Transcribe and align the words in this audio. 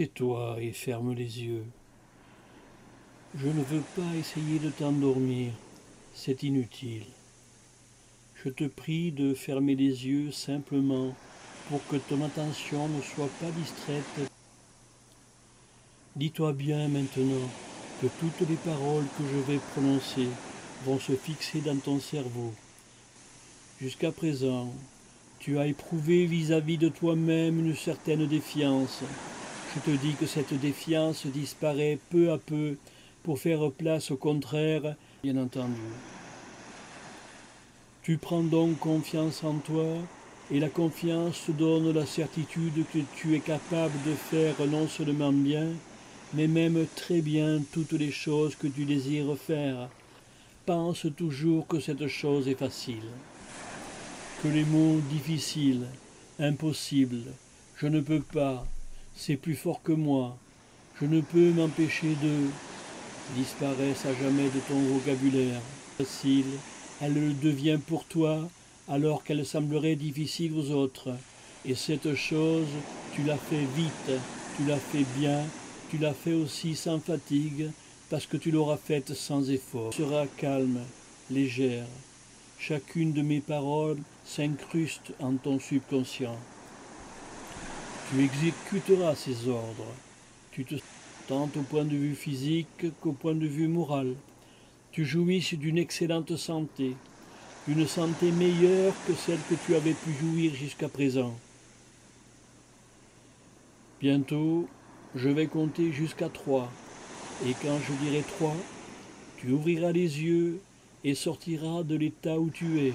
Tais-toi 0.00 0.58
et 0.60 0.70
ferme 0.70 1.12
les 1.12 1.42
yeux. 1.42 1.64
Je 3.34 3.48
ne 3.48 3.64
veux 3.64 3.82
pas 3.96 4.14
essayer 4.16 4.60
de 4.60 4.70
t'endormir, 4.70 5.50
c'est 6.14 6.44
inutile. 6.44 7.02
Je 8.36 8.48
te 8.48 8.62
prie 8.68 9.10
de 9.10 9.34
fermer 9.34 9.74
les 9.74 10.06
yeux 10.06 10.30
simplement 10.30 11.16
pour 11.68 11.84
que 11.88 11.96
ton 11.96 12.24
attention 12.24 12.86
ne 12.86 13.02
soit 13.02 13.28
pas 13.40 13.50
distraite. 13.50 14.30
Dis-toi 16.14 16.52
bien 16.52 16.86
maintenant 16.86 17.50
que 18.00 18.06
toutes 18.20 18.48
les 18.48 18.54
paroles 18.54 19.06
que 19.18 19.24
je 19.24 19.52
vais 19.52 19.60
prononcer 19.72 20.28
vont 20.84 21.00
se 21.00 21.16
fixer 21.16 21.60
dans 21.60 21.76
ton 21.76 21.98
cerveau. 21.98 22.54
Jusqu'à 23.80 24.12
présent, 24.12 24.72
tu 25.40 25.58
as 25.58 25.66
éprouvé 25.66 26.26
vis-à-vis 26.26 26.78
de 26.78 26.88
toi-même 26.88 27.58
une 27.58 27.74
certaine 27.74 28.28
défiance. 28.28 29.02
Je 29.74 29.80
te 29.80 29.90
dis 29.90 30.14
que 30.14 30.26
cette 30.26 30.54
défiance 30.54 31.26
disparaît 31.26 31.98
peu 32.10 32.32
à 32.32 32.38
peu 32.38 32.76
pour 33.22 33.38
faire 33.38 33.70
place 33.70 34.10
au 34.10 34.16
contraire, 34.16 34.96
bien 35.22 35.36
entendu. 35.36 35.74
Tu 38.02 38.16
prends 38.16 38.42
donc 38.42 38.78
confiance 38.78 39.44
en 39.44 39.58
toi 39.58 39.98
et 40.50 40.58
la 40.60 40.70
confiance 40.70 41.44
te 41.46 41.52
donne 41.52 41.92
la 41.92 42.06
certitude 42.06 42.86
que 42.92 43.00
tu 43.16 43.34
es 43.34 43.40
capable 43.40 43.92
de 44.06 44.14
faire 44.14 44.54
non 44.66 44.88
seulement 44.88 45.32
bien, 45.32 45.66
mais 46.32 46.46
même 46.46 46.86
très 46.96 47.20
bien 47.20 47.60
toutes 47.70 47.92
les 47.92 48.10
choses 48.10 48.56
que 48.56 48.66
tu 48.66 48.86
désires 48.86 49.36
faire. 49.36 49.90
Pense 50.64 51.06
toujours 51.14 51.66
que 51.66 51.80
cette 51.80 52.08
chose 52.08 52.48
est 52.48 52.58
facile, 52.58 53.08
que 54.42 54.48
les 54.48 54.64
mots 54.64 55.00
difficiles, 55.10 55.86
impossibles, 56.38 57.24
je 57.76 57.86
ne 57.86 58.00
peux 58.00 58.20
pas, 58.20 58.66
c'est 59.18 59.36
plus 59.36 59.56
fort 59.56 59.82
que 59.82 59.92
moi, 59.92 60.36
je 61.00 61.06
ne 61.06 61.20
peux 61.20 61.50
m'empêcher 61.50 62.14
de 62.22 62.46
disparaissent 63.36 64.06
à 64.06 64.14
jamais 64.14 64.44
de 64.44 64.60
ton 64.68 64.78
vocabulaire. 64.80 65.60
Facile, 65.98 66.46
elle 67.02 67.14
le 67.14 67.32
devient 67.32 67.78
pour 67.84 68.04
toi 68.04 68.48
alors 68.88 69.24
qu'elle 69.24 69.44
semblerait 69.44 69.96
difficile 69.96 70.52
aux 70.54 70.70
autres. 70.70 71.10
Et 71.64 71.74
cette 71.74 72.14
chose, 72.14 72.68
tu 73.12 73.24
l'as 73.24 73.36
fait 73.36 73.66
vite, 73.76 74.20
tu 74.56 74.64
l'as 74.64 74.78
fait 74.78 75.04
bien, 75.18 75.42
tu 75.90 75.98
l'as 75.98 76.14
fait 76.14 76.32
aussi 76.32 76.76
sans 76.76 77.00
fatigue, 77.00 77.70
parce 78.10 78.26
que 78.26 78.36
tu 78.36 78.52
l'auras 78.52 78.78
faite 78.78 79.14
sans 79.14 79.50
effort. 79.50 79.90
Tu 79.90 80.02
seras 80.02 80.26
calme, 80.36 80.78
légère. 81.28 81.86
Chacune 82.58 83.12
de 83.12 83.22
mes 83.22 83.40
paroles 83.40 83.98
s'incruste 84.24 85.12
en 85.20 85.34
ton 85.34 85.58
subconscient. 85.58 86.36
Tu 88.10 88.24
exécuteras 88.24 89.14
ces 89.14 89.48
ordres. 89.48 89.92
Tu 90.50 90.64
te 90.64 90.76
tant 91.28 91.50
au 91.56 91.62
point 91.62 91.84
de 91.84 91.94
vue 91.94 92.14
physique 92.14 92.86
qu'au 93.00 93.12
point 93.12 93.34
de 93.34 93.46
vue 93.46 93.68
moral. 93.68 94.14
Tu 94.92 95.04
jouisses 95.04 95.52
d'une 95.54 95.76
excellente 95.76 96.34
santé, 96.36 96.96
une 97.68 97.86
santé 97.86 98.32
meilleure 98.32 98.94
que 99.06 99.12
celle 99.12 99.38
que 99.50 99.54
tu 99.66 99.74
avais 99.74 99.92
pu 99.92 100.14
jouir 100.14 100.54
jusqu'à 100.54 100.88
présent. 100.88 101.38
Bientôt, 104.00 104.66
je 105.14 105.28
vais 105.28 105.46
compter 105.46 105.92
jusqu'à 105.92 106.30
trois, 106.30 106.72
et 107.46 107.52
quand 107.62 107.78
je 107.86 107.92
dirai 108.04 108.22
trois, 108.22 108.56
tu 109.36 109.50
ouvriras 109.50 109.92
les 109.92 110.22
yeux 110.22 110.60
et 111.04 111.14
sortiras 111.14 111.82
de 111.82 111.96
l'état 111.96 112.38
où 112.38 112.48
tu 112.48 112.80
es, 112.80 112.94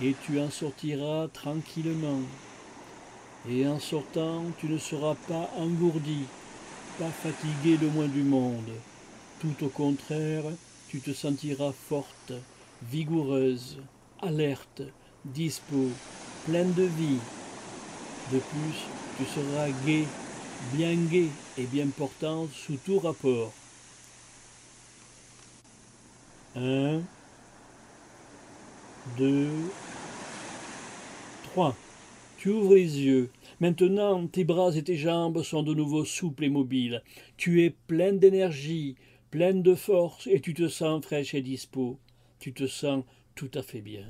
et 0.00 0.14
tu 0.24 0.38
en 0.38 0.50
sortiras 0.50 1.26
tranquillement. 1.28 2.20
Et 3.48 3.66
en 3.66 3.78
sortant, 3.78 4.44
tu 4.58 4.66
ne 4.66 4.76
seras 4.76 5.14
pas 5.26 5.50
engourdi, 5.56 6.24
pas 6.98 7.08
fatigué 7.08 7.78
le 7.80 7.88
moins 7.88 8.08
du 8.08 8.22
monde. 8.22 8.70
Tout 9.40 9.64
au 9.64 9.68
contraire, 9.68 10.44
tu 10.88 11.00
te 11.00 11.12
sentiras 11.12 11.72
forte, 11.72 12.32
vigoureuse, 12.82 13.78
alerte, 14.20 14.82
dispo, 15.24 15.88
pleine 16.44 16.74
de 16.74 16.82
vie. 16.82 17.18
De 18.32 18.38
plus, 18.38 18.78
tu 19.16 19.24
seras 19.24 19.68
gai, 19.86 20.06
bien 20.74 20.94
gai 20.94 21.30
et 21.56 21.64
bien 21.64 21.86
portante 21.86 22.50
sous 22.52 22.76
tout 22.84 22.98
rapport. 22.98 23.52
Un, 26.56 27.00
deux, 29.16 29.50
trois. 31.44 31.74
Tu 32.36 32.50
ouvres 32.50 32.74
les 32.74 32.98
yeux. 32.98 33.30
Maintenant, 33.60 34.26
tes 34.26 34.44
bras 34.44 34.74
et 34.74 34.82
tes 34.82 34.96
jambes 34.96 35.42
sont 35.42 35.62
de 35.62 35.74
nouveau 35.74 36.06
souples 36.06 36.44
et 36.44 36.48
mobiles. 36.48 37.02
Tu 37.36 37.62
es 37.62 37.70
pleine 37.70 38.18
d'énergie, 38.18 38.96
pleine 39.30 39.62
de 39.62 39.74
force, 39.74 40.26
et 40.26 40.40
tu 40.40 40.54
te 40.54 40.66
sens 40.66 41.04
fraîche 41.04 41.34
et 41.34 41.42
dispo. 41.42 41.98
Tu 42.38 42.54
te 42.54 42.66
sens 42.66 43.04
tout 43.34 43.50
à 43.52 43.62
fait 43.62 43.82
bien. 43.82 44.06